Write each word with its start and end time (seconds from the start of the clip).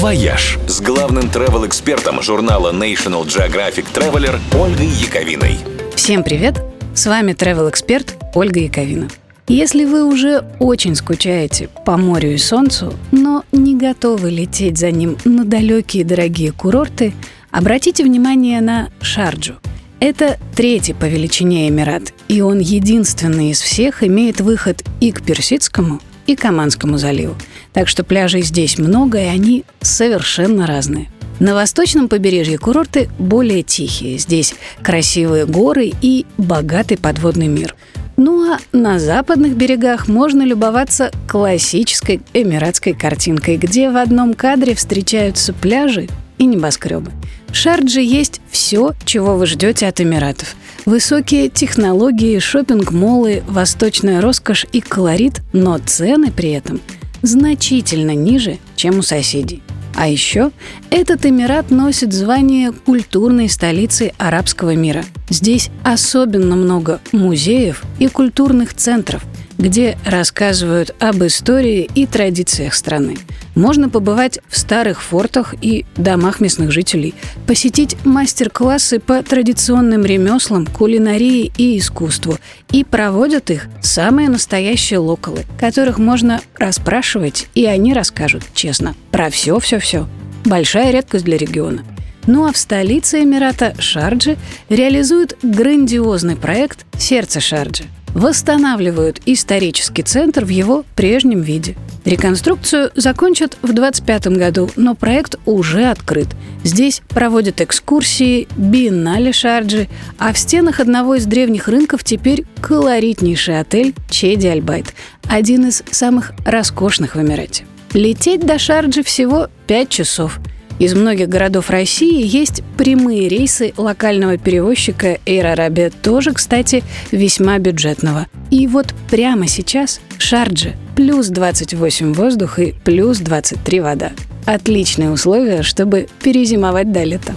«Вояж» 0.00 0.58
с 0.66 0.80
главным 0.80 1.24
travel-экспертом 1.24 2.22
журнала 2.22 2.72
National 2.72 3.26
Geographic 3.26 3.84
Traveler 3.92 4.40
Ольгой 4.58 4.86
Яковиной. 4.86 5.58
Всем 5.94 6.24
привет! 6.24 6.54
С 6.94 7.04
вами 7.04 7.32
travel-эксперт 7.32 8.16
Ольга 8.34 8.60
Яковина. 8.60 9.08
Если 9.46 9.84
вы 9.84 10.06
уже 10.06 10.42
очень 10.58 10.94
скучаете 10.94 11.68
по 11.84 11.98
морю 11.98 12.32
и 12.32 12.38
солнцу, 12.38 12.94
но 13.12 13.44
не 13.52 13.76
готовы 13.76 14.30
лететь 14.30 14.78
за 14.78 14.90
ним 14.90 15.18
на 15.26 15.44
далекие 15.44 16.06
дорогие 16.06 16.52
курорты, 16.52 17.12
обратите 17.50 18.02
внимание 18.02 18.62
на 18.62 18.88
Шарджу. 19.02 19.56
Это 19.98 20.38
третий 20.56 20.94
по 20.94 21.04
величине 21.04 21.68
Эмират, 21.68 22.14
и 22.26 22.40
он 22.40 22.60
единственный 22.60 23.50
из 23.50 23.60
всех 23.60 24.02
имеет 24.02 24.40
выход 24.40 24.82
и 25.00 25.12
к 25.12 25.22
Персидскому, 25.22 26.00
и 26.32 26.36
к 26.36 26.44
Аманскому 26.44 26.98
заливу. 26.98 27.34
Так 27.72 27.88
что 27.88 28.04
пляжей 28.04 28.42
здесь 28.42 28.78
много, 28.78 29.18
и 29.18 29.26
они 29.26 29.64
совершенно 29.80 30.66
разные. 30.66 31.08
На 31.40 31.54
восточном 31.54 32.08
побережье 32.08 32.58
курорты 32.58 33.08
более 33.18 33.62
тихие. 33.62 34.18
Здесь 34.18 34.54
красивые 34.82 35.46
горы 35.46 35.92
и 36.02 36.26
богатый 36.36 36.98
подводный 36.98 37.48
мир. 37.48 37.74
Ну 38.18 38.52
а 38.52 38.58
на 38.72 38.98
западных 38.98 39.56
берегах 39.56 40.06
можно 40.06 40.42
любоваться 40.42 41.10
классической 41.26 42.20
эмиратской 42.34 42.92
картинкой, 42.92 43.56
где 43.56 43.88
в 43.88 43.96
одном 43.96 44.34
кадре 44.34 44.74
встречаются 44.74 45.54
пляжи 45.54 46.08
и 46.36 46.44
небоскребы. 46.44 47.10
В 47.48 47.56
Шардже 47.56 48.02
есть 48.02 48.40
все, 48.50 48.92
чего 49.04 49.36
вы 49.36 49.46
ждете 49.46 49.86
от 49.86 50.00
Эмиратов. 50.00 50.54
Высокие 50.86 51.48
технологии, 51.48 52.38
шопинг-моллы, 52.38 53.42
восточная 53.46 54.20
роскошь 54.20 54.66
и 54.72 54.80
колорит, 54.80 55.42
но 55.52 55.78
цены 55.78 56.30
при 56.30 56.50
этом 56.52 56.80
значительно 57.22 58.14
ниже, 58.14 58.58
чем 58.76 58.98
у 58.98 59.02
соседей. 59.02 59.62
А 59.94 60.08
еще 60.08 60.52
этот 60.90 61.26
Эмират 61.26 61.70
носит 61.70 62.12
звание 62.12 62.72
культурной 62.72 63.48
столицы 63.50 64.12
арабского 64.16 64.74
мира. 64.74 65.04
Здесь 65.28 65.70
особенно 65.82 66.56
много 66.56 67.00
музеев 67.12 67.82
и 67.98 68.08
культурных 68.08 68.72
центров, 68.74 69.22
где 69.60 69.98
рассказывают 70.04 70.94
об 70.98 71.22
истории 71.22 71.88
и 71.94 72.06
традициях 72.06 72.74
страны. 72.74 73.18
Можно 73.54 73.90
побывать 73.90 74.38
в 74.48 74.58
старых 74.58 75.02
фортах 75.02 75.54
и 75.60 75.84
домах 75.96 76.40
местных 76.40 76.72
жителей, 76.72 77.14
посетить 77.46 77.96
мастер-классы 78.04 79.00
по 79.00 79.22
традиционным 79.22 80.04
ремеслам, 80.04 80.66
кулинарии 80.66 81.52
и 81.58 81.78
искусству. 81.78 82.38
И 82.72 82.84
проводят 82.84 83.50
их 83.50 83.66
самые 83.82 84.28
настоящие 84.28 84.98
локалы, 84.98 85.44
которых 85.58 85.98
можно 85.98 86.40
расспрашивать, 86.56 87.48
и 87.54 87.66
они 87.66 87.92
расскажут 87.92 88.44
честно 88.54 88.94
про 89.10 89.28
все-все-все. 89.30 90.08
Большая 90.44 90.90
редкость 90.90 91.24
для 91.24 91.36
региона. 91.36 91.84
Ну 92.32 92.46
а 92.46 92.52
в 92.52 92.56
столице 92.56 93.24
Эмирата 93.24 93.74
Шарджи 93.80 94.36
реализуют 94.68 95.36
грандиозный 95.42 96.36
проект 96.36 96.86
«Сердце 96.96 97.40
Шарджи», 97.40 97.86
восстанавливают 98.14 99.20
исторический 99.26 100.04
центр 100.04 100.44
в 100.44 100.48
его 100.48 100.84
прежнем 100.94 101.40
виде. 101.40 101.74
Реконструкцию 102.04 102.92
закончат 102.94 103.58
в 103.62 103.72
2025 103.72 104.26
году, 104.38 104.70
но 104.76 104.94
проект 104.94 105.40
уже 105.44 105.86
открыт. 105.86 106.28
Здесь 106.62 107.02
проводят 107.08 107.60
экскурсии, 107.60 108.46
биеннале 108.56 109.32
Шарджи, 109.32 109.88
а 110.16 110.32
в 110.32 110.38
стенах 110.38 110.78
одного 110.78 111.16
из 111.16 111.26
древних 111.26 111.66
рынков 111.66 112.04
теперь 112.04 112.44
колоритнейший 112.60 113.58
отель 113.58 113.92
Чеди 114.08 114.46
Альбайт, 114.46 114.94
один 115.28 115.66
из 115.66 115.82
самых 115.90 116.30
роскошных 116.44 117.16
в 117.16 117.20
Эмирате. 117.20 117.64
Лететь 117.92 118.46
до 118.46 118.56
Шарджи 118.60 119.02
всего 119.02 119.48
5 119.66 119.88
часов– 119.88 120.38
из 120.80 120.94
многих 120.94 121.28
городов 121.28 121.68
России 121.68 122.26
есть 122.26 122.62
прямые 122.78 123.28
рейсы 123.28 123.74
локального 123.76 124.38
перевозчика 124.38 125.18
Air 125.26 125.54
Arabia, 125.54 125.92
тоже, 126.02 126.32
кстати, 126.32 126.82
весьма 127.12 127.58
бюджетного. 127.58 128.26
И 128.50 128.66
вот 128.66 128.94
прямо 129.10 129.46
сейчас 129.46 130.00
в 130.16 130.22
Шардже 130.22 130.74
плюс 130.96 131.28
28 131.28 132.14
воздух 132.14 132.58
и 132.58 132.74
плюс 132.82 133.18
23 133.18 133.80
вода. 133.80 134.12
Отличные 134.46 135.10
условия, 135.10 135.62
чтобы 135.62 136.08
перезимовать 136.22 136.90
до 136.90 137.04
лета. 137.04 137.34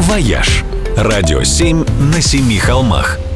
«Вояж»– 0.00 0.62
радио 0.96 1.42
7 1.44 1.84
на 2.12 2.20
семи 2.20 2.58
холмах– 2.58 3.18